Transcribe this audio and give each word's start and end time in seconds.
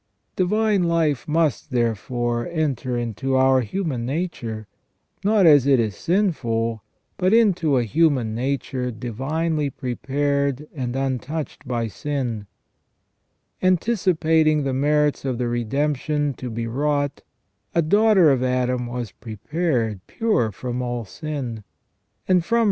Divine 0.35 0.81
life 0.85 1.27
must, 1.27 1.69
therefore, 1.69 2.47
enter 2.47 2.97
into 2.97 3.35
our 3.35 3.61
human 3.61 4.03
nature, 4.03 4.65
not 5.23 5.45
as 5.45 5.67
it 5.67 5.79
is 5.79 5.95
sinful, 5.95 6.81
but 7.17 7.35
into 7.35 7.77
a 7.77 7.83
human 7.83 8.33
nature 8.33 8.89
divinely 8.89 9.69
prepared 9.69 10.67
and 10.73 10.95
untouched 10.95 11.67
by 11.67 11.85
sin. 11.87 12.47
Anticipating 13.61 14.63
the 14.63 14.73
merits 14.73 15.23
of 15.23 15.37
the 15.37 15.47
redemption 15.47 16.33
to 16.33 16.49
be 16.49 16.65
wrought, 16.65 17.21
a 17.75 17.83
daughter 17.83 18.31
of 18.31 18.41
Adam 18.41 18.87
was 18.87 19.11
preserved 19.11 19.99
pure 20.07 20.51
from 20.51 20.81
all 20.81 21.05
sin, 21.05 21.61
AND 21.61 21.61
THE 21.61 21.61
REDEMPTION 21.61 22.37
OF 22.37 22.43
CHRIST. 22.47 22.59